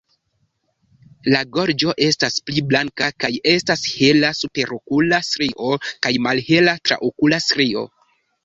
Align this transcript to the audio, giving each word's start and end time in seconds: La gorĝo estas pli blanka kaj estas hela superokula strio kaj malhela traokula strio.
La 1.33 1.41
gorĝo 1.57 1.93
estas 2.05 2.39
pli 2.47 2.63
blanka 2.71 3.11
kaj 3.25 3.31
estas 3.53 3.85
hela 3.99 4.33
superokula 4.41 5.23
strio 5.31 5.71
kaj 6.07 6.15
malhela 6.29 6.79
traokula 6.91 7.45
strio. 7.51 7.87